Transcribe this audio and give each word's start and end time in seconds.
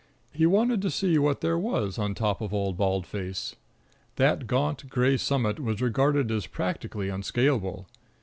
He 0.33 0.47
wanted 0.47 0.81
to 0.81 0.89
see 0.89 1.19
what 1.19 1.41
there 1.41 1.59
was 1.59 1.99
on 1.99 2.15
top 2.15 2.41
of 2.41 2.55
Old 2.55 2.75
Bald 2.75 3.05
Face. 3.05 3.55
That 4.15 4.47
gaunt 4.47 4.89
gray 4.89 5.15
summit 5.15 5.59
was 5.59 5.79
regarded 5.79 6.31
as 6.31 6.47
practically 6.47 7.09
unscalable. 7.09 7.87